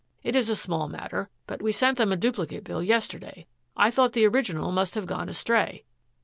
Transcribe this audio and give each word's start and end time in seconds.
It 0.23 0.35
is 0.35 0.49
a 0.49 0.55
small 0.55 0.87
matter, 0.89 1.29
but 1.45 1.61
we 1.61 1.71
sent 1.71 1.99
them 1.99 2.11
a 2.11 2.15
duplicate 2.17 2.63
bill 2.63 2.81
yesterday. 2.81 3.45
I 3.77 3.91
thought 3.91 4.13
the 4.13 4.25
original 4.25 4.71
must 4.71 4.95
have 4.95 5.05
gone 5.05 5.29
astray." 5.29 5.83